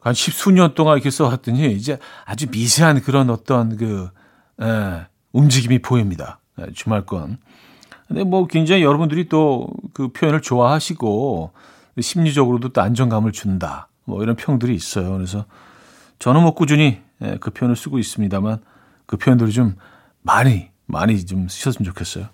한 0.00 0.14
십수년 0.14 0.74
동안 0.74 0.96
이렇게 0.96 1.10
써왔더니 1.10 1.72
이제 1.72 1.98
아주 2.24 2.46
미세한 2.50 3.02
그런 3.02 3.30
어떤 3.30 3.76
그 3.76 4.10
예, 4.62 5.06
움직임이 5.32 5.80
보입니다. 5.80 6.40
예, 6.60 6.72
주말권. 6.72 7.38
근데 8.06 8.24
뭐 8.24 8.46
굉장히 8.46 8.82
여러분들이 8.82 9.28
또 9.28 9.68
그 9.98 10.12
표현을 10.12 10.40
좋아하시고 10.40 11.50
심리적으로도 12.00 12.68
또 12.68 12.80
안정감을 12.80 13.32
준다. 13.32 13.88
뭐 14.08 14.22
이런 14.22 14.36
평들이 14.36 14.74
있어요. 14.74 15.12
그래서 15.12 15.44
저는 16.18 16.42
뭐 16.42 16.54
꾸준히 16.54 17.02
예, 17.22 17.36
그 17.40 17.50
표현을 17.50 17.76
쓰고 17.76 17.98
있습니다만 17.98 18.62
그 19.06 19.18
표현들이 19.18 19.52
좀 19.52 19.76
많이 20.22 20.70
많이 20.86 21.24
좀 21.26 21.46
쓰셨으면 21.48 21.84
좋겠어요. 21.84 22.28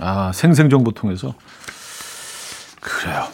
아 0.00 0.32
생생정보 0.32 0.90
통해서 0.90 1.34
그래요. 2.80 3.28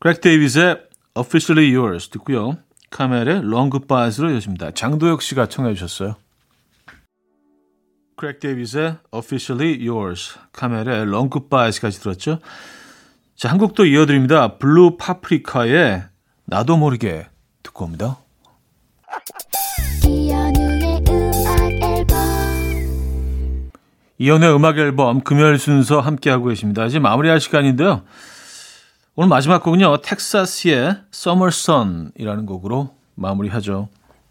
크레이그 0.00 0.22
데이비드의 0.22 0.82
Officially 1.14 1.76
Yours 1.76 2.08
듣고요. 2.08 2.56
카멜의 2.90 3.42
Long 3.44 3.70
Goodbyes로 3.70 4.30
이어집니다. 4.30 4.70
장도혁 4.70 5.20
씨가 5.20 5.46
청해 5.46 5.74
주셨어요. 5.74 6.16
크레이그 8.16 8.40
데이비드의 8.40 8.96
Officially 9.12 9.86
Yours, 9.86 10.38
카멜의 10.52 11.02
Long 11.02 11.30
Goodbyes까지 11.30 12.00
들었죠. 12.00 12.38
자, 13.36 13.50
한곡도 13.50 13.84
이어드립니다. 13.86 14.56
블루 14.58 14.96
파프리카의 14.96 16.13
나도 16.46 16.76
모르게 16.76 17.26
듣고 17.62 17.84
옵니다. 17.84 18.18
이현우의 24.18 24.54
음악 24.54 24.78
앨범 24.78 25.20
금요일 25.22 25.58
순서 25.58 26.00
함께하고 26.00 26.46
계십니다. 26.46 26.84
이제 26.86 26.98
마무리할 26.98 27.40
시간인데요. 27.40 28.02
오늘 29.16 29.28
마지막 29.28 29.62
곡은요. 29.62 29.98
텍사스의 29.98 31.02
Summer 31.12 31.48
Sun이라는 31.48 32.46
곡으로 32.46 32.94
마무리하죠. 33.14 33.88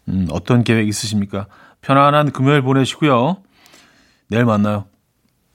음, 0.08 0.26
어떤 0.30 0.64
계획 0.64 0.88
있으십니까? 0.88 1.46
편안한 1.80 2.32
금요일 2.32 2.62
보내시고요. 2.62 3.38
내일 4.28 4.44
만나요. 4.44 4.86